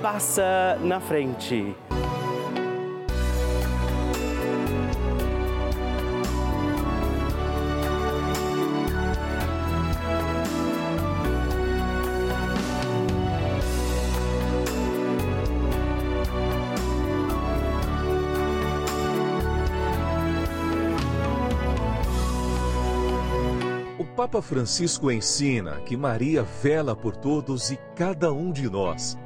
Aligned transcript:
passa 0.00 0.78
na 0.82 0.98
frente. 0.98 1.76
O 23.98 24.04
Papa 24.16 24.40
Francisco 24.40 25.10
ensina 25.10 25.80
que 25.82 25.96
Maria 25.96 26.42
vela 26.42 26.96
por 26.96 27.14
todos 27.14 27.70
e 27.70 27.78
cada 27.94 28.32
um 28.32 28.50
de 28.50 28.68
nós 28.70 29.18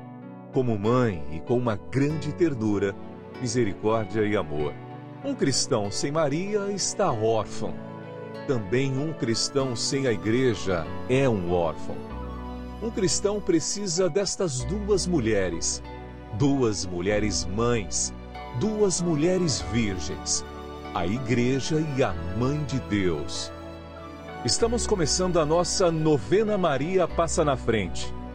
como 0.55 0.79
mãe 0.79 1.23
e 1.33 1.41
com 1.41 1.59
uma 1.59 1.77
grande 1.91 2.33
ternura, 2.33 2.95
misericórdia 3.41 4.23
e 4.23 4.37
amor. 4.37 4.73
Um 5.25 5.35
cristão 5.35 5.91
sem 5.91 6.13
Maria 6.13 6.71
está 6.71 7.11
órfão. 7.11 7.75
Também 8.47 8.97
um 8.97 9.13
cristão 9.13 9.75
sem 9.75 10.07
a 10.07 10.13
igreja 10.13 10.87
é 11.09 11.29
um 11.29 11.53
órfão. 11.53 11.97
Um 12.81 12.91
cristão 12.91 13.41
precisa 13.41 14.09
destas 14.09 14.63
duas 14.65 15.07
mulheres, 15.07 15.83
duas 16.35 16.87
mulheres 16.87 17.45
mães, 17.45 18.14
duas 18.61 19.01
mulheres 19.01 19.61
virgens, 19.73 20.45
a 20.95 21.05
igreja 21.05 21.85
e 21.97 22.03
a 22.03 22.13
mãe 22.39 22.63
de 22.64 22.79
Deus. 22.81 23.51
Estamos 24.45 24.87
começando 24.87 25.41
a 25.41 25.47
nossa 25.47 25.91
novena 25.91 26.57
Maria 26.57 27.09
Passa 27.09 27.45
na 27.45 27.57
Frente 27.57 28.14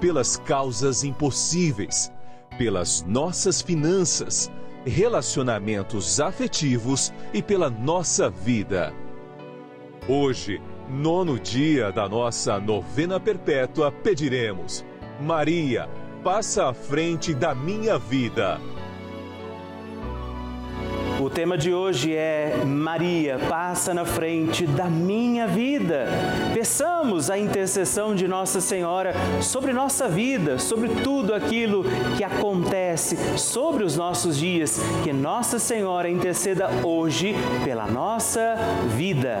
pelas 0.00 0.36
causas 0.36 1.04
impossíveis, 1.04 2.12
pelas 2.58 3.02
nossas 3.02 3.60
finanças, 3.60 4.50
relacionamentos 4.84 6.20
afetivos 6.20 7.12
e 7.32 7.42
pela 7.42 7.68
nossa 7.68 8.30
vida. 8.30 8.92
Hoje, 10.08 10.60
nono 10.88 11.38
dia 11.38 11.90
da 11.90 12.08
nossa 12.08 12.60
novena 12.60 13.18
perpétua, 13.18 13.90
pediremos: 13.90 14.84
Maria, 15.20 15.88
passa 16.22 16.68
à 16.68 16.74
frente 16.74 17.34
da 17.34 17.54
minha 17.54 17.98
vida. 17.98 18.60
O 21.26 21.28
tema 21.28 21.58
de 21.58 21.74
hoje 21.74 22.14
é 22.14 22.62
Maria, 22.64 23.36
passa 23.48 23.92
na 23.92 24.04
frente 24.04 24.64
da 24.64 24.84
minha 24.84 25.44
vida. 25.48 26.06
Peçamos 26.54 27.28
a 27.30 27.36
intercessão 27.36 28.14
de 28.14 28.28
Nossa 28.28 28.60
Senhora 28.60 29.12
sobre 29.42 29.72
nossa 29.72 30.08
vida, 30.08 30.56
sobre 30.56 30.88
tudo 31.02 31.34
aquilo 31.34 31.84
que 32.16 32.22
acontece, 32.22 33.16
sobre 33.36 33.82
os 33.82 33.96
nossos 33.96 34.38
dias. 34.38 34.80
Que 35.02 35.12
Nossa 35.12 35.58
Senhora 35.58 36.08
interceda 36.08 36.70
hoje 36.84 37.34
pela 37.64 37.88
nossa 37.88 38.54
vida. 38.96 39.40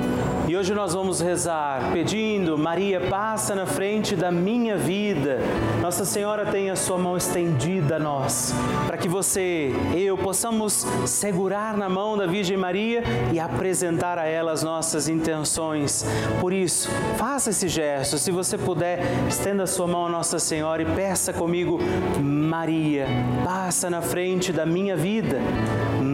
Hoje 0.61 0.75
nós 0.75 0.93
vamos 0.93 1.19
rezar 1.19 1.91
pedindo, 1.91 2.55
Maria, 2.55 3.01
passa 3.09 3.55
na 3.55 3.65
frente 3.65 4.15
da 4.15 4.31
minha 4.31 4.77
vida. 4.77 5.39
Nossa 5.81 6.05
Senhora 6.05 6.45
tem 6.45 6.69
a 6.69 6.75
sua 6.75 6.99
mão 6.99 7.17
estendida 7.17 7.95
a 7.95 7.99
nós, 7.99 8.53
para 8.85 8.95
que 8.95 9.09
você, 9.09 9.73
eu, 9.95 10.15
possamos 10.15 10.85
segurar 11.07 11.75
na 11.75 11.89
mão 11.89 12.15
da 12.15 12.27
Virgem 12.27 12.57
Maria 12.57 13.01
e 13.33 13.39
apresentar 13.39 14.19
a 14.19 14.25
ela 14.25 14.51
as 14.51 14.61
nossas 14.61 15.09
intenções. 15.09 16.05
Por 16.39 16.53
isso, 16.53 16.87
faça 17.17 17.49
esse 17.49 17.67
gesto. 17.67 18.19
Se 18.19 18.29
você 18.29 18.55
puder, 18.55 18.99
estenda 19.27 19.63
a 19.63 19.67
sua 19.67 19.87
mão 19.87 20.05
a 20.05 20.09
Nossa 20.09 20.37
Senhora 20.37 20.83
e 20.83 20.85
peça 20.85 21.33
comigo, 21.33 21.79
Maria, 22.19 23.07
passa 23.43 23.89
na 23.89 24.03
frente 24.03 24.53
da 24.53 24.63
minha 24.63 24.95
vida. 24.95 25.39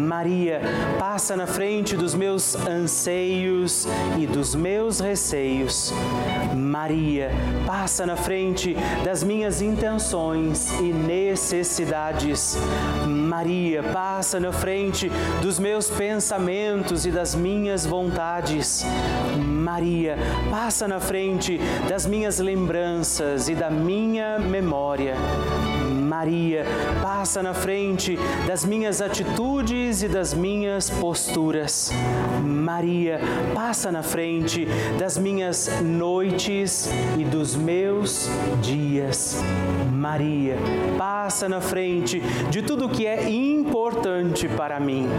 Maria, 0.08 0.62
passa 0.98 1.36
na 1.36 1.46
frente 1.46 1.98
dos 1.98 2.16
meus 2.16 2.56
anseios 2.56 3.86
e 4.18 4.26
dos 4.38 4.54
meus 4.54 5.00
receios. 5.00 5.92
Maria, 6.56 7.32
passa 7.66 8.06
na 8.06 8.16
frente 8.16 8.76
das 9.04 9.24
minhas 9.24 9.64
intenções 9.64 10.72
e 10.80 10.94
necessidades. 10.94 12.56
Maria, 13.08 13.82
passa 13.82 14.40
na 14.40 14.52
frente 14.52 15.10
dos 15.42 15.58
meus 15.58 15.90
pensamentos 15.90 17.08
e 17.08 17.12
das 17.12 17.34
minhas 17.34 17.84
vontades. 17.84 18.86
Maria, 19.44 20.16
passa 20.52 20.88
na 20.88 21.00
frente 21.00 21.60
das 21.90 22.06
minhas 22.06 22.38
lembranças 22.38 23.50
e 23.50 23.56
da 23.56 23.72
minha 23.72 24.38
memória. 24.38 25.16
Maria, 26.08 26.64
passa 27.02 27.44
na 27.44 27.54
frente 27.54 28.18
das 28.48 28.64
minhas 28.64 29.02
atitudes 29.02 30.02
e 30.04 30.08
das 30.08 30.34
minhas 30.34 30.90
posturas. 30.90 31.92
Maria, 32.42 33.20
passa 33.54 33.92
na 33.92 34.02
frente 34.02 34.66
das 34.98 35.18
minhas 35.18 35.70
noites 35.82 36.90
e 37.18 37.26
dos 37.26 37.58
meus 37.58 38.30
dias. 38.62 39.42
Maria, 39.92 40.56
passa 40.98 41.50
na 41.50 41.60
frente 41.60 42.22
de 42.50 42.62
tudo 42.62 42.88
que 42.88 43.06
é 43.06 43.30
importante 43.30 44.48
para 44.48 44.80
mim. 44.80 45.10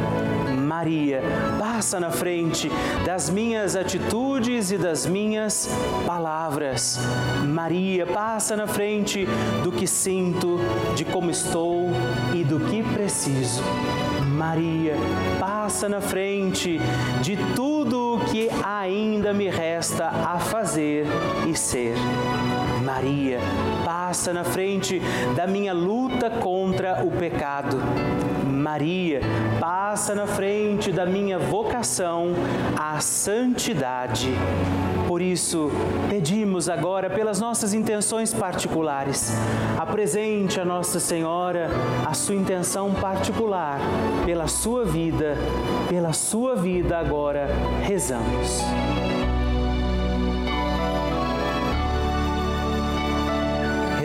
Maria, 0.68 1.22
passa 1.58 1.98
na 1.98 2.10
frente 2.10 2.70
das 3.06 3.30
minhas 3.30 3.74
atitudes 3.74 4.70
e 4.70 4.76
das 4.76 5.06
minhas 5.06 5.66
palavras. 6.04 7.00
Maria, 7.42 8.06
passa 8.06 8.54
na 8.54 8.66
frente 8.66 9.26
do 9.64 9.72
que 9.72 9.86
sinto, 9.86 10.60
de 10.94 11.06
como 11.06 11.30
estou 11.30 11.88
e 12.34 12.44
do 12.44 12.60
que 12.60 12.82
preciso. 12.82 13.62
Maria, 14.36 14.94
passa 15.40 15.88
na 15.88 16.02
frente 16.02 16.78
de 17.22 17.38
tudo 17.56 18.16
o 18.16 18.24
que 18.26 18.50
ainda 18.62 19.32
me 19.32 19.48
resta 19.48 20.08
a 20.08 20.38
fazer 20.38 21.06
e 21.48 21.56
ser. 21.56 21.94
Maria, 22.84 23.38
passa 23.86 24.34
na 24.34 24.44
frente 24.44 25.00
da 25.34 25.46
minha 25.46 25.72
luta 25.72 26.28
contra 26.28 27.02
o 27.02 27.10
pecado. 27.10 27.78
Maria, 28.58 29.20
passa 29.60 30.14
na 30.14 30.26
frente 30.26 30.92
da 30.92 31.06
minha 31.06 31.38
vocação 31.38 32.34
à 32.76 33.00
santidade. 33.00 34.28
Por 35.06 35.22
isso, 35.22 35.70
pedimos 36.10 36.68
agora 36.68 37.08
pelas 37.08 37.40
nossas 37.40 37.72
intenções 37.72 38.34
particulares. 38.34 39.32
Apresente 39.78 40.60
a 40.60 40.64
Nossa 40.66 41.00
Senhora 41.00 41.70
a 42.06 42.12
sua 42.12 42.34
intenção 42.34 42.92
particular 42.92 43.80
pela 44.26 44.46
sua 44.46 44.84
vida, 44.84 45.34
pela 45.88 46.12
sua 46.12 46.56
vida 46.56 46.98
agora 46.98 47.48
rezamos. 47.82 48.62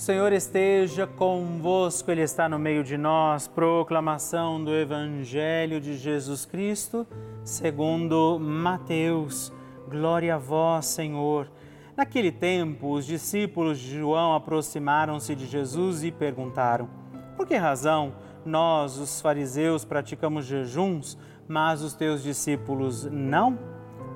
O 0.00 0.02
Senhor 0.02 0.32
esteja 0.32 1.06
convosco, 1.06 2.10
Ele 2.10 2.22
está 2.22 2.48
no 2.48 2.58
meio 2.58 2.82
de 2.82 2.96
nós. 2.96 3.46
Proclamação 3.46 4.64
do 4.64 4.74
Evangelho 4.74 5.78
de 5.78 5.94
Jesus 5.94 6.46
Cristo, 6.46 7.06
segundo 7.44 8.38
Mateus. 8.40 9.52
Glória 9.90 10.36
a 10.36 10.38
vós, 10.38 10.86
Senhor. 10.86 11.50
Naquele 11.94 12.32
tempo, 12.32 12.94
os 12.94 13.04
discípulos 13.04 13.78
de 13.78 13.98
João 13.98 14.34
aproximaram-se 14.34 15.34
de 15.34 15.46
Jesus 15.46 16.02
e 16.02 16.10
perguntaram: 16.10 16.88
Por 17.36 17.46
que 17.46 17.56
razão 17.56 18.14
nós, 18.42 18.96
os 18.96 19.20
fariseus, 19.20 19.84
praticamos 19.84 20.46
jejuns, 20.46 21.18
mas 21.46 21.82
os 21.82 21.92
teus 21.92 22.22
discípulos 22.22 23.04
não? 23.04 23.58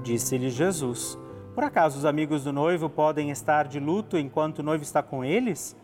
Disse-lhe 0.02 0.48
Jesus: 0.48 1.18
Por 1.54 1.62
acaso 1.62 1.98
os 1.98 2.04
amigos 2.04 2.42
do 2.42 2.52
noivo 2.52 2.90
podem 2.90 3.30
estar 3.30 3.68
de 3.68 3.78
luto 3.78 4.18
enquanto 4.18 4.58
o 4.58 4.62
noivo 4.64 4.82
está 4.82 5.00
com 5.04 5.24
eles? 5.24 5.76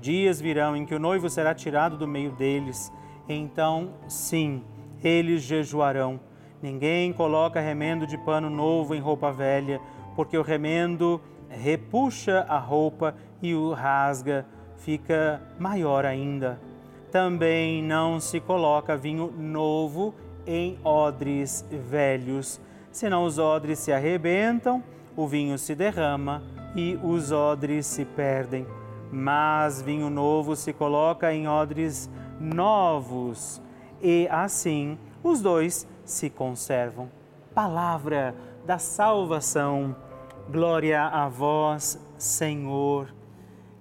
Dias 0.00 0.40
virão 0.40 0.76
em 0.76 0.86
que 0.86 0.94
o 0.94 1.00
noivo 1.00 1.28
será 1.28 1.52
tirado 1.52 1.96
do 1.96 2.06
meio 2.06 2.30
deles. 2.30 2.92
Então, 3.28 3.94
sim, 4.06 4.62
eles 5.02 5.42
jejuarão. 5.42 6.20
Ninguém 6.62 7.12
coloca 7.12 7.60
remendo 7.60 8.06
de 8.06 8.16
pano 8.16 8.48
novo 8.48 8.94
em 8.94 9.00
roupa 9.00 9.32
velha, 9.32 9.80
porque 10.14 10.38
o 10.38 10.42
remendo 10.42 11.20
repuxa 11.48 12.46
a 12.48 12.58
roupa 12.58 13.12
e 13.42 13.52
o 13.52 13.72
rasga, 13.72 14.46
fica 14.76 15.42
maior 15.58 16.04
ainda. 16.04 16.60
Também 17.10 17.82
não 17.82 18.20
se 18.20 18.38
coloca 18.38 18.96
vinho 18.96 19.32
novo 19.36 20.14
em 20.46 20.78
odres 20.84 21.66
velhos, 21.68 22.60
senão 22.92 23.24
os 23.24 23.40
odres 23.40 23.80
se 23.80 23.92
arrebentam, 23.92 24.84
o 25.16 25.26
vinho 25.26 25.58
se 25.58 25.74
derrama 25.74 26.42
e 26.74 26.98
os 27.02 27.32
odres 27.32 27.86
se 27.86 28.04
perdem. 28.04 28.66
Mas 29.10 29.80
vinho 29.80 30.10
novo 30.10 30.54
se 30.54 30.72
coloca 30.72 31.32
em 31.32 31.48
odres 31.48 32.10
novos, 32.38 33.62
e 34.02 34.28
assim 34.30 34.98
os 35.22 35.40
dois 35.40 35.88
se 36.04 36.28
conservam. 36.28 37.08
Palavra 37.54 38.34
da 38.66 38.78
salvação. 38.78 39.96
Glória 40.50 41.02
a 41.02 41.28
vós, 41.28 41.98
Senhor. 42.18 43.15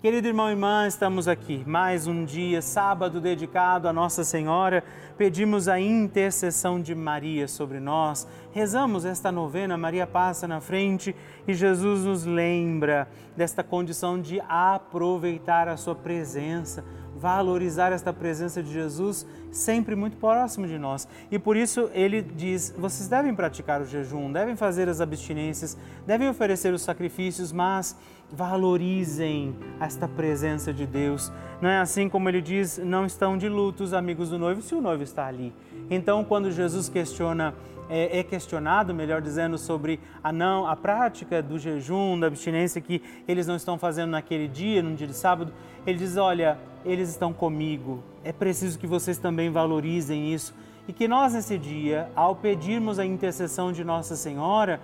Querido 0.05 0.27
irmão 0.27 0.49
e 0.49 0.51
irmã, 0.51 0.85
estamos 0.85 1.27
aqui 1.27 1.63
mais 1.65 2.05
um 2.05 2.25
dia, 2.25 2.61
sábado 2.61 3.19
dedicado 3.19 3.87
a 3.87 3.91
Nossa 3.91 4.23
Senhora. 4.23 4.83
Pedimos 5.17 5.67
a 5.67 5.79
intercessão 5.79 6.79
de 6.79 6.93
Maria 6.93 7.47
sobre 7.47 7.79
nós. 7.79 8.27
Rezamos 8.51 9.03
esta 9.03 9.31
novena, 9.31 9.75
Maria 9.75 10.05
passa 10.05 10.47
na 10.47 10.61
frente 10.61 11.15
e 11.47 11.55
Jesus 11.55 12.05
nos 12.05 12.23
lembra 12.23 13.07
desta 13.35 13.63
condição 13.63 14.21
de 14.21 14.39
aproveitar 14.47 15.67
a 15.67 15.75
sua 15.75 15.95
presença 15.95 16.83
valorizar 17.15 17.91
esta 17.91 18.11
presença 18.11 18.61
de 18.61 18.71
Jesus 18.71 19.25
sempre 19.51 19.95
muito 19.95 20.17
próximo 20.17 20.67
de 20.67 20.77
nós. 20.77 21.07
E 21.31 21.39
por 21.39 21.55
isso 21.55 21.89
ele 21.93 22.21
diz: 22.21 22.73
vocês 22.77 23.07
devem 23.07 23.33
praticar 23.33 23.81
o 23.81 23.85
jejum, 23.85 24.31
devem 24.31 24.55
fazer 24.55 24.89
as 24.89 24.99
abstinências, 24.99 25.77
devem 26.05 26.27
oferecer 26.27 26.73
os 26.73 26.81
sacrifícios, 26.81 27.51
mas 27.51 27.95
valorizem 28.31 29.55
esta 29.79 30.07
presença 30.07 30.73
de 30.73 30.85
Deus. 30.85 31.31
Não 31.61 31.69
é 31.69 31.79
assim 31.79 32.09
como 32.09 32.27
ele 32.27 32.41
diz: 32.41 32.77
não 32.77 33.05
estão 33.05 33.37
de 33.37 33.47
luto 33.47 33.83
os 33.83 33.93
amigos 33.93 34.29
do 34.29 34.37
noivo 34.37 34.61
se 34.61 34.75
o 34.75 34.81
noivo 34.81 35.03
está 35.03 35.25
ali. 35.25 35.53
Então, 35.89 36.23
quando 36.23 36.51
Jesus 36.51 36.89
questiona 36.89 37.53
é, 37.89 38.19
é, 38.19 38.23
questionado, 38.23 38.93
melhor 38.93 39.21
dizendo, 39.21 39.57
sobre 39.57 39.99
a 40.23 40.31
não 40.31 40.67
a 40.67 40.75
prática 40.75 41.41
do 41.41 41.57
jejum, 41.59 42.19
da 42.19 42.27
abstinência 42.27 42.81
que 42.81 43.01
eles 43.27 43.47
não 43.47 43.55
estão 43.55 43.77
fazendo 43.77 44.11
naquele 44.11 44.47
dia, 44.47 44.81
no 44.81 44.95
dia 44.95 45.07
de 45.07 45.13
sábado, 45.13 45.53
ele 45.85 45.97
diz: 45.97 46.17
olha, 46.17 46.57
eles 46.83 47.09
estão 47.09 47.33
comigo. 47.33 48.03
É 48.23 48.31
preciso 48.31 48.79
que 48.79 48.87
vocês 48.87 49.17
também 49.17 49.49
valorizem 49.49 50.33
isso 50.33 50.53
e 50.87 50.93
que 50.93 51.07
nós 51.07 51.33
nesse 51.33 51.57
dia, 51.57 52.09
ao 52.15 52.35
pedirmos 52.35 52.99
a 52.99 53.05
intercessão 53.05 53.71
de 53.71 53.83
Nossa 53.83 54.15
Senhora, 54.15 54.79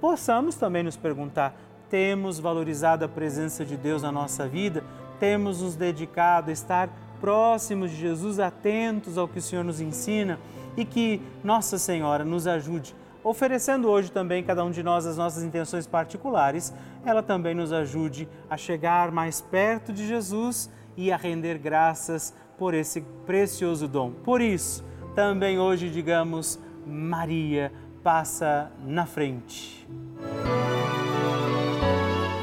possamos 0.00 0.54
também 0.54 0.82
nos 0.82 0.96
perguntar: 0.96 1.54
temos 1.90 2.38
valorizado 2.38 3.04
a 3.04 3.08
presença 3.08 3.64
de 3.64 3.76
Deus 3.76 4.02
na 4.02 4.10
nossa 4.10 4.48
vida? 4.48 4.82
Temos 5.20 5.60
nos 5.60 5.76
dedicado 5.76 6.50
a 6.50 6.52
estar 6.52 6.88
próximos 7.20 7.90
de 7.90 7.96
Jesus, 7.98 8.40
atentos 8.40 9.16
ao 9.16 9.28
que 9.28 9.38
o 9.38 9.42
Senhor 9.42 9.64
nos 9.64 9.80
ensina? 9.80 10.38
E 10.76 10.84
que 10.84 11.20
Nossa 11.42 11.78
Senhora 11.78 12.24
nos 12.24 12.46
ajude, 12.46 12.94
oferecendo 13.24 13.88
hoje 13.88 14.10
também 14.10 14.42
cada 14.42 14.64
um 14.64 14.70
de 14.70 14.82
nós 14.82 15.06
as 15.06 15.16
nossas 15.16 15.42
intenções 15.42 15.86
particulares, 15.86 16.72
ela 17.04 17.22
também 17.22 17.54
nos 17.54 17.72
ajude 17.72 18.28
a 18.48 18.56
chegar 18.56 19.10
mais 19.10 19.40
perto 19.40 19.92
de 19.92 20.06
Jesus 20.06 20.70
e 20.96 21.10
a 21.10 21.16
render 21.16 21.58
graças 21.58 22.34
por 22.58 22.74
esse 22.74 23.00
precioso 23.26 23.88
dom. 23.88 24.10
Por 24.10 24.40
isso, 24.40 24.84
também 25.14 25.58
hoje 25.58 25.90
digamos: 25.90 26.58
Maria 26.86 27.72
passa 28.02 28.70
na 28.84 29.06
frente. 29.06 29.86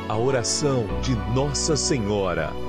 A 0.08 0.18
oração 0.18 0.86
de 1.02 1.16
Nossa 1.34 1.76
Senhora. 1.76 2.69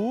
Raul 0.01 0.10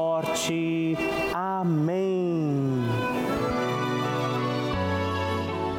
morte. 0.00 0.96
Amém. 1.34 2.86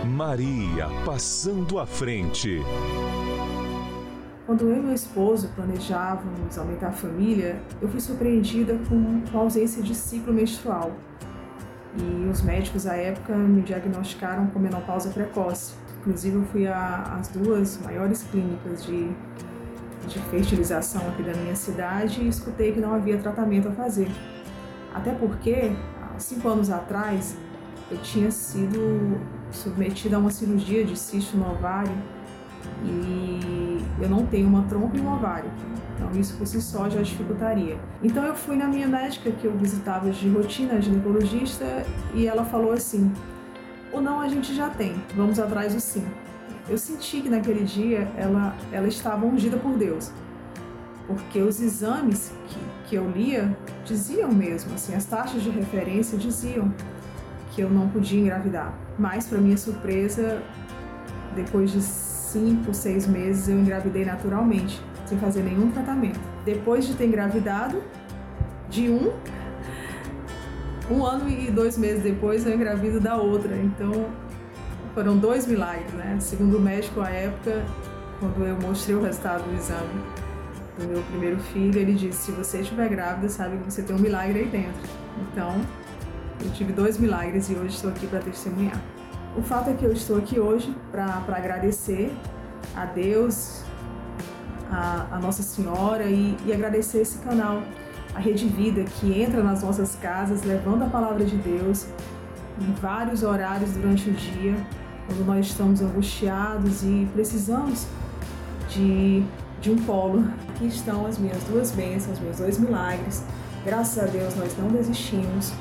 Maria 0.06 0.88
passando 1.04 1.80
à 1.80 1.88
frente. 1.88 2.62
Quando 4.46 4.70
eu 4.70 4.78
e 4.78 4.80
meu 4.80 4.94
esposo 4.94 5.50
planejávamos 5.56 6.58
aumentar 6.58 6.90
a 6.90 6.92
família, 6.92 7.60
eu 7.82 7.88
fui 7.90 8.00
surpreendida 8.00 8.78
com 8.88 9.38
a 9.38 9.42
ausência 9.42 9.82
de 9.82 9.96
ciclo 9.96 10.32
menstrual. 10.32 10.92
E 11.98 12.30
os 12.30 12.42
médicos 12.44 12.86
à 12.86 12.96
época 12.96 13.36
me 13.36 13.62
diagnosticaram 13.62 14.48
com 14.48 14.60
menopausa 14.60 15.10
precoce. 15.10 15.74
Inclusive, 16.00 16.36
eu 16.36 16.46
fui 16.46 16.68
às 16.68 17.28
duas 17.30 17.80
maiores 17.84 18.24
clínicas 18.24 18.86
de, 18.86 19.10
de 20.08 20.20
fertilização 20.20 21.02
aqui 21.10 21.24
da 21.24 21.34
minha 21.34 21.56
cidade 21.56 22.22
e 22.22 22.28
escutei 22.28 22.72
que 22.72 22.80
não 22.80 22.94
havia 22.94 23.18
tratamento 23.18 23.68
a 23.68 23.72
fazer. 23.72 24.10
Até 24.94 25.14
porque, 25.14 25.72
há 26.02 26.20
cinco 26.20 26.50
anos 26.50 26.70
atrás, 26.70 27.38
eu 27.90 27.98
tinha 27.98 28.32
sido 28.32 29.20
submetida 29.52 30.16
a 30.16 30.20
uma 30.20 30.32
cirurgia 30.32 30.84
de 30.84 30.98
cisto 30.98 31.38
no 31.38 31.52
ovário 31.52 31.94
e 32.84 33.84
eu 34.02 34.10
não 34.10 34.26
tenho 34.26 34.48
uma 34.48 34.64
trompa 34.64 34.98
e 34.98 35.02
um 35.02 35.14
ovário. 35.14 35.50
Então 35.96 36.20
isso 36.20 36.36
por 36.38 36.48
si 36.48 36.62
só 36.62 36.90
já 36.90 37.02
dificultaria. 37.02 37.78
Então 38.02 38.26
eu 38.26 38.34
fui 38.34 38.56
na 38.56 38.68
minha 38.68 38.88
médica 38.88 39.32
que 39.32 39.46
eu 39.46 39.56
visitava 39.58 40.10
de 40.10 40.30
rotina, 40.30 40.82
ginecologista, 40.82 41.86
e 42.14 42.28
ela 42.28 42.44
falou 42.44 42.72
assim: 42.72 43.12
"O 43.92 44.02
não 44.02 44.20
a 44.20 44.28
gente 44.28 44.56
já 44.56 44.70
tem, 44.70 44.96
vamos 45.16 45.40
atrás 45.40 45.74
do 45.76 45.80
sim". 45.80 46.06
Eu 46.70 46.78
senti 46.78 47.22
que 47.22 47.30
naquele 47.30 47.64
dia 47.64 48.12
ela, 48.16 48.56
ela 48.72 48.88
estava 48.88 49.26
ungida 49.26 49.58
por 49.58 49.78
Deus. 49.78 50.12
Porque 51.08 51.40
os 51.42 51.60
exames 51.60 52.32
que, 52.48 52.90
que 52.90 52.96
eu 52.96 53.10
lia 53.10 53.56
diziam 53.84 54.32
mesmo, 54.32 54.74
assim, 54.74 54.96
as 54.96 55.06
taxas 55.06 55.42
de 55.42 55.50
referência 55.50 56.18
diziam 56.18 56.74
que 57.52 57.62
eu 57.62 57.70
não 57.70 57.90
podia 57.90 58.20
engravidar. 58.20 58.74
Mas, 58.98 59.28
para 59.28 59.40
minha 59.40 59.58
surpresa, 59.58 60.42
depois 61.36 61.72
de 61.72 61.82
cinco, 61.82 62.74
seis 62.74 63.08
meses, 63.08 63.50
eu 63.50 63.60
engravidei 63.60 64.06
naturalmente, 64.06 64.82
sem 65.06 65.18
fazer 65.18 65.44
nenhum 65.44 65.70
tratamento. 65.72 66.20
Depois 66.46 66.88
de 66.88 66.96
ter 66.96 67.08
engravidado, 67.08 67.82
de 68.70 68.90
um, 68.90 69.12
um 70.90 71.06
ano 71.06 71.28
e 71.30 71.52
dois 71.52 71.78
meses 71.78 72.04
depois, 72.04 72.46
eu 72.46 72.54
engravido 72.54 73.00
da 73.00 73.18
outra. 73.18 73.58
Então, 73.58 74.08
foram 74.94 75.18
dois 75.18 75.48
milagres, 75.48 75.92
né? 75.94 76.18
Segundo 76.20 76.58
o 76.58 76.62
médico 76.62 77.02
à 77.02 77.10
época, 77.10 77.64
quando 78.20 78.46
eu 78.46 78.60
mostrei 78.60 78.96
o 78.96 79.02
resultado 79.02 79.44
do 79.44 79.56
exame 79.56 80.04
do 80.78 80.88
meu 80.88 81.02
primeiro 81.04 81.40
filho, 81.40 81.80
ele 81.80 81.94
disse: 81.94 82.26
se 82.26 82.32
você 82.32 82.62
estiver 82.62 82.90
grávida, 82.90 83.30
sabe 83.30 83.58
que 83.58 83.72
você 83.72 83.82
tem 83.82 83.96
um 83.96 84.00
milagre 84.00 84.40
aí 84.40 84.48
dentro. 84.48 84.90
Então, 85.22 85.62
eu 86.44 86.52
tive 86.52 86.74
dois 86.74 86.98
milagres 86.98 87.50
e 87.50 87.54
hoje 87.54 87.76
estou 87.76 87.90
aqui 87.90 88.08
para 88.08 88.20
testemunhar. 88.20 88.80
O 89.38 89.42
fato 89.42 89.70
é 89.70 89.74
que 89.74 89.86
eu 89.86 89.94
estou 89.94 90.18
aqui 90.18 90.40
hoje 90.40 90.76
para 90.92 91.24
agradecer 91.30 92.14
a 92.76 92.86
Deus, 92.86 93.64
a, 94.70 95.08
a 95.12 95.20
Nossa 95.20 95.42
Senhora 95.42 96.04
e, 96.04 96.36
e 96.46 96.54
agradecer 96.54 97.00
esse 97.00 97.18
canal, 97.20 97.62
a 98.14 98.20
Rede 98.20 98.46
Vida, 98.46 98.84
que 98.84 99.22
entra 99.22 99.42
nas 99.42 99.64
nossas 99.64 99.96
casas 99.96 100.44
levando 100.44 100.84
a 100.84 100.88
palavra 100.88 101.24
de 101.24 101.38
Deus 101.38 101.88
em 102.60 102.74
vários 102.74 103.24
horários 103.24 103.72
durante 103.72 104.10
o 104.10 104.14
dia, 104.14 104.56
quando 105.08 105.26
nós 105.26 105.48
estamos 105.48 105.82
angustiados 105.82 106.84
e 106.84 107.08
precisamos 107.14 107.88
de, 108.70 109.24
de 109.60 109.72
um 109.72 109.78
polo. 109.78 110.26
Aqui 110.50 110.68
estão 110.68 111.06
as 111.06 111.18
minhas 111.18 111.42
duas 111.44 111.72
bênçãos, 111.72 112.20
meus 112.20 112.38
dois 112.38 112.58
milagres. 112.58 113.24
Graças 113.66 114.04
a 114.04 114.08
Deus 114.08 114.36
nós 114.36 114.58
não 114.58 114.70
desistimos. 114.70 115.54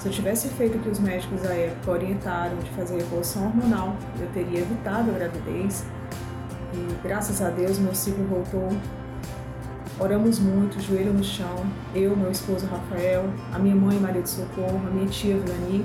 Se 0.00 0.06
eu 0.06 0.12
tivesse 0.12 0.48
feito 0.48 0.78
o 0.78 0.80
que 0.80 0.88
os 0.88 1.00
médicos 1.00 1.42
da 1.42 1.52
época 1.52 1.90
orientaram 1.90 2.56
de 2.58 2.70
fazer 2.70 2.98
revolução 2.98 3.46
hormonal, 3.46 3.96
eu 4.20 4.28
teria 4.28 4.60
evitado 4.60 5.10
a 5.10 5.14
gravidez. 5.14 5.84
E 6.72 7.02
graças 7.02 7.42
a 7.42 7.50
Deus 7.50 7.78
meu 7.78 7.94
ciclo 7.94 8.24
voltou. 8.24 8.68
Oramos 9.98 10.38
muito, 10.38 10.80
joelho 10.80 11.12
no 11.12 11.24
chão, 11.24 11.66
eu, 11.92 12.16
meu 12.16 12.30
esposo 12.30 12.66
Rafael, 12.66 13.24
a 13.52 13.58
minha 13.58 13.74
mãe 13.74 13.98
Maria 13.98 14.22
de 14.22 14.30
Socorro, 14.30 14.80
a 14.86 14.90
minha 14.90 15.08
tia 15.08 15.36
Vilani. 15.36 15.84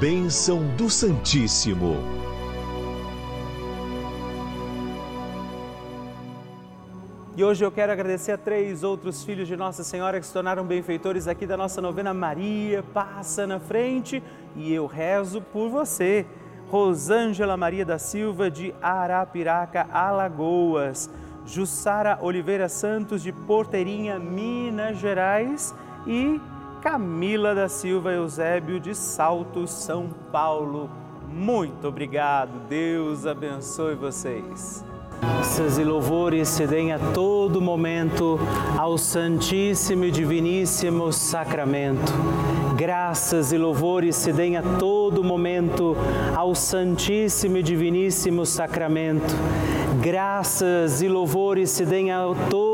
Bênção 0.00 0.66
do 0.76 0.90
Santíssimo. 0.90 1.96
E 7.36 7.44
hoje 7.44 7.64
eu 7.64 7.70
quero 7.70 7.92
agradecer 7.92 8.32
a 8.32 8.38
três 8.38 8.82
outros 8.82 9.22
filhos 9.22 9.46
de 9.46 9.56
Nossa 9.56 9.84
Senhora 9.84 10.18
que 10.18 10.26
se 10.26 10.32
tornaram 10.32 10.64
benfeitores 10.64 11.28
aqui 11.28 11.46
da 11.46 11.56
nossa 11.56 11.80
novena 11.80 12.12
Maria 12.12 12.82
Passa 12.82 13.46
na 13.46 13.60
Frente 13.60 14.20
e 14.56 14.74
eu 14.74 14.86
rezo 14.86 15.40
por 15.40 15.70
você. 15.70 16.26
Rosângela 16.68 17.56
Maria 17.56 17.84
da 17.84 17.98
Silva 17.98 18.50
de 18.50 18.74
Arapiraca, 18.82 19.86
Alagoas. 19.92 21.08
Jussara 21.46 22.18
Oliveira 22.20 22.68
Santos 22.68 23.22
de 23.22 23.30
Porteirinha, 23.30 24.18
Minas 24.18 24.98
Gerais 24.98 25.72
e 26.04 26.40
Camila 26.84 27.54
da 27.54 27.66
Silva 27.66 28.12
Eusébio 28.12 28.78
de 28.78 28.94
Salto, 28.94 29.66
São 29.66 30.10
Paulo. 30.30 30.90
Muito 31.32 31.88
obrigado. 31.88 32.50
Deus 32.68 33.24
abençoe 33.24 33.94
vocês. 33.94 34.84
Graças 35.18 35.78
e 35.78 35.82
louvores 35.82 36.46
se 36.46 36.66
deem 36.66 36.92
a 36.92 36.98
todo 37.14 37.58
momento 37.58 38.38
ao 38.76 38.98
Santíssimo 38.98 40.04
e 40.04 40.10
Diviníssimo 40.10 41.10
Sacramento. 41.10 42.12
Graças 42.76 43.50
e 43.50 43.56
louvores 43.56 44.14
se 44.14 44.30
deem 44.30 44.58
a 44.58 44.62
todo 44.78 45.24
momento 45.24 45.96
ao 46.36 46.54
Santíssimo 46.54 47.56
e 47.56 47.62
Diviníssimo 47.62 48.44
Sacramento. 48.44 49.34
Graças 50.02 51.00
e 51.00 51.08
louvores 51.08 51.70
se 51.70 51.86
deem 51.86 52.12
a 52.12 52.26
todo 52.50 52.73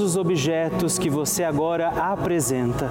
os 0.00 0.16
objetos 0.16 0.98
que 0.98 1.10
você 1.10 1.44
agora 1.44 1.88
apresenta. 1.88 2.90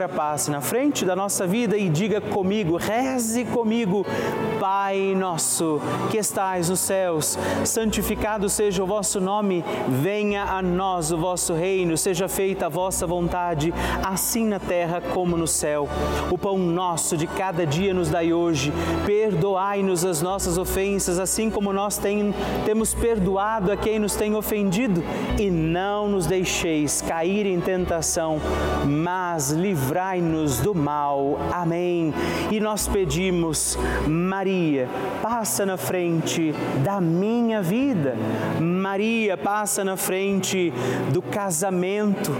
Senhora 0.01 0.09
passe 0.09 0.49
na 0.49 0.61
frente 0.61 1.05
da 1.05 1.15
nossa 1.15 1.45
vida 1.45 1.77
e 1.77 1.87
diga 1.87 2.19
comigo, 2.19 2.75
reze 2.75 3.45
comigo, 3.45 4.03
Pai 4.59 5.15
nosso 5.15 5.79
que 6.09 6.17
estais 6.17 6.69
nos 6.69 6.79
céus, 6.79 7.37
santificado 7.65 8.47
seja 8.47 8.83
o 8.83 8.87
vosso 8.87 9.19
nome, 9.19 9.63
venha 9.89 10.43
a 10.43 10.61
nós 10.61 11.11
o 11.11 11.17
vosso 11.17 11.53
reino, 11.53 11.97
seja 11.97 12.27
feita 12.27 12.67
a 12.67 12.69
vossa 12.69 13.05
vontade, 13.05 13.73
assim 14.03 14.45
na 14.45 14.59
terra 14.59 15.01
como 15.01 15.35
no 15.35 15.47
céu. 15.47 15.87
O 16.31 16.37
pão 16.37 16.57
nosso 16.57 17.17
de 17.17 17.27
cada 17.27 17.65
dia 17.65 17.93
nos 17.93 18.09
dai 18.09 18.33
hoje, 18.33 18.71
perdoai-nos 19.05 20.05
as 20.05 20.21
nossas 20.21 20.57
ofensas, 20.57 21.19
assim 21.19 21.49
como 21.49 21.73
nós 21.73 21.97
tem, 21.97 22.33
temos 22.65 22.93
perdoado 22.93 23.71
a 23.71 23.77
quem 23.77 23.99
nos 23.99 24.15
tem 24.15 24.35
ofendido, 24.35 25.03
e 25.39 25.49
não 25.49 26.07
nos 26.07 26.27
deixeis 26.27 27.01
cair 27.01 27.45
em 27.47 27.59
tentação, 27.59 28.39
mas 28.85 29.49
livrai 29.51 29.90
livrai-nos 29.91 30.61
do 30.61 30.73
mal. 30.73 31.37
Amém. 31.51 32.13
E 32.49 32.61
nós 32.61 32.87
pedimos, 32.87 33.77
Maria, 34.07 34.87
passa 35.21 35.65
na 35.65 35.75
frente 35.75 36.53
da 36.81 37.01
minha 37.01 37.61
vida. 37.61 38.15
Maria, 38.61 39.35
passa 39.35 39.83
na 39.83 39.97
frente 39.97 40.71
do 41.11 41.21
casamento. 41.21 42.31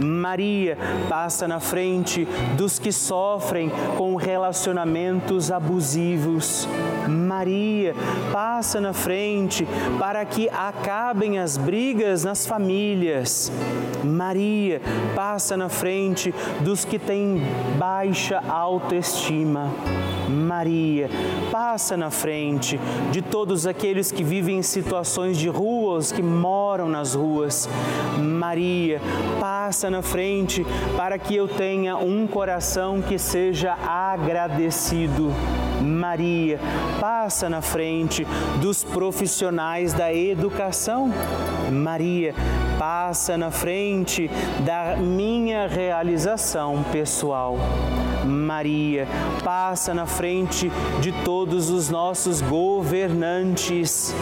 Maria, 0.00 0.76
passa 1.08 1.48
na 1.48 1.60
frente 1.60 2.26
dos 2.56 2.78
que 2.78 2.92
sofrem 2.92 3.70
com 3.96 4.16
relacionamentos 4.16 5.50
abusivos. 5.50 6.68
Maria, 7.08 7.94
passa 8.32 8.80
na 8.80 8.92
frente 8.92 9.66
para 9.98 10.24
que 10.24 10.48
acabem 10.50 11.38
as 11.38 11.56
brigas 11.56 12.24
nas 12.24 12.46
famílias. 12.46 13.50
Maria, 14.04 14.80
passa 15.14 15.56
na 15.56 15.68
frente 15.68 16.34
dos 16.60 16.84
que 16.84 16.98
têm 16.98 17.42
baixa 17.78 18.42
autoestima. 18.48 19.70
Maria, 20.28 21.08
passa 21.50 21.96
na 21.96 22.10
frente 22.10 22.78
de 23.10 23.22
todos 23.22 23.66
aqueles 23.66 24.12
que 24.12 24.22
vivem 24.22 24.58
em 24.58 24.62
situações 24.62 25.38
de 25.38 25.48
ruas, 25.48 26.12
que 26.12 26.22
moram 26.22 26.88
nas 26.88 27.14
ruas. 27.14 27.68
Maria, 28.18 29.00
passa 29.40 29.90
na 29.90 30.02
frente 30.02 30.66
para 30.96 31.18
que 31.18 31.34
eu 31.34 31.48
tenha 31.48 31.96
um 31.96 32.26
coração 32.26 33.00
que 33.02 33.18
seja 33.18 33.74
agradecido. 33.86 35.32
Maria, 35.80 36.58
passa 37.00 37.48
na 37.48 37.60
frente 37.60 38.26
dos 38.60 38.84
profissionais 38.84 39.92
da 39.92 40.12
educação. 40.12 41.10
Maria, 41.70 42.34
passa 42.78 43.36
na 43.36 43.50
frente 43.50 44.30
da 44.64 44.96
minha 44.96 45.66
realização 45.66 46.84
pessoal. 46.92 47.56
Maria, 48.24 49.06
passa 49.44 49.94
na 49.94 50.06
frente 50.06 50.70
de 51.00 51.12
todos 51.24 51.70
os 51.70 51.88
nossos 51.88 52.40
governantes. 52.40 54.14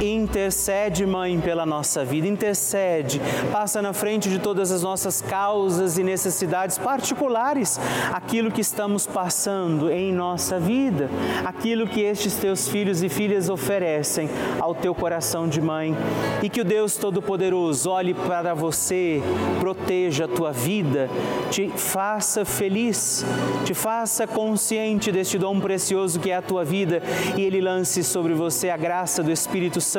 Intercede, 0.00 1.04
Mãe, 1.04 1.38
pela 1.38 1.66
nossa 1.66 2.02
vida, 2.06 2.26
intercede, 2.26 3.20
passa 3.52 3.82
na 3.82 3.92
frente 3.92 4.30
de 4.30 4.38
todas 4.38 4.72
as 4.72 4.82
nossas 4.82 5.20
causas 5.20 5.98
e 5.98 6.02
necessidades 6.02 6.78
particulares, 6.78 7.78
aquilo 8.10 8.50
que 8.50 8.62
estamos 8.62 9.06
passando 9.06 9.90
em 9.90 10.10
nossa 10.10 10.58
vida. 10.58 11.10
Aquilo 11.44 11.86
que 11.86 12.00
estes 12.00 12.34
teus 12.36 12.66
filhos 12.66 13.02
e 13.02 13.10
filhas 13.10 13.50
oferecem 13.50 14.30
ao 14.58 14.74
teu 14.74 14.94
coração 14.94 15.46
de 15.46 15.60
mãe. 15.60 15.94
E 16.42 16.48
que 16.48 16.62
o 16.62 16.64
Deus 16.64 16.96
Todo-Poderoso 16.96 17.90
olhe 17.90 18.14
para 18.14 18.54
você, 18.54 19.22
proteja 19.58 20.24
a 20.24 20.28
tua 20.28 20.50
vida, 20.50 21.10
te 21.50 21.68
faça 21.68 22.46
feliz, 22.46 23.22
te 23.66 23.74
faça 23.74 24.26
consciente 24.26 25.12
deste 25.12 25.36
dom 25.38 25.60
precioso 25.60 26.18
que 26.18 26.30
é 26.30 26.36
a 26.36 26.42
tua 26.42 26.64
vida. 26.64 27.02
E 27.36 27.42
Ele 27.42 27.60
lance 27.60 28.02
sobre 28.02 28.32
você 28.32 28.70
a 28.70 28.76
graça 28.78 29.22
do 29.22 29.30
Espírito 29.30 29.78
Santo 29.78 29.89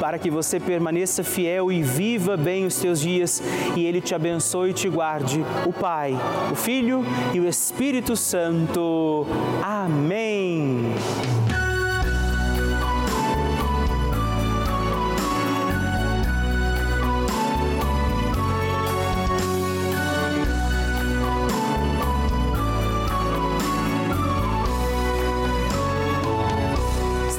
para 0.00 0.18
que 0.18 0.30
você 0.30 0.60
permaneça 0.60 1.24
fiel 1.24 1.70
e 1.72 1.82
viva 1.82 2.36
bem 2.36 2.66
os 2.66 2.76
teus 2.76 3.00
dias 3.00 3.42
e 3.76 3.84
Ele 3.84 4.00
te 4.00 4.14
abençoe 4.14 4.70
e 4.70 4.74
te 4.74 4.88
guarde. 4.88 5.44
O 5.66 5.72
Pai, 5.72 6.16
o 6.52 6.54
Filho 6.54 7.04
e 7.32 7.40
o 7.40 7.48
Espírito 7.48 8.16
Santo. 8.16 9.26
Amém. 9.62 10.94